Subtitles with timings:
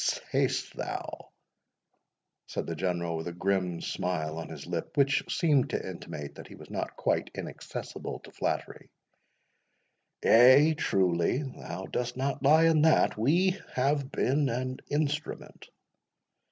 [0.03, 1.29] "Say'st thou?"
[2.47, 6.47] said the General, with a grim smile on his lip, which seemed to intimate that
[6.47, 8.89] he was not quite inaccessible to flattery;
[10.23, 15.69] "yea, truly, thou dost not lie in that—we have been an instrument.